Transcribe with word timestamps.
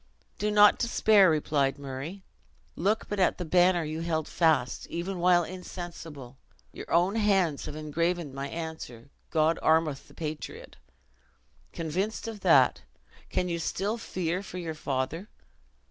"Do 0.39 0.49
not 0.49 0.79
despair," 0.79 1.29
replied 1.29 1.77
Murray; 1.77 2.23
"look 2.75 3.07
but 3.07 3.19
at 3.19 3.37
the 3.37 3.45
banner 3.45 3.83
you 3.83 4.01
held 4.01 4.27
fast, 4.27 4.87
even 4.87 5.19
while 5.19 5.43
insensible; 5.43 6.39
your 6.73 6.91
own 6.91 7.17
hands 7.17 7.65
have 7.67 7.75
engraven 7.75 8.33
my 8.33 8.49
answer 8.49 9.11
God 9.29 9.59
armeth 9.61 10.07
the 10.07 10.15
patriot! 10.15 10.75
Convinced 11.71 12.27
of 12.27 12.39
that, 12.39 12.81
can 13.29 13.47
you 13.47 13.59
still 13.59 13.99
fear 13.99 14.41
for 14.41 14.57
you 14.57 14.73
father? 14.73 15.29